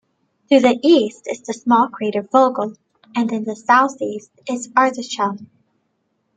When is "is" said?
1.29-1.41, 4.49-4.67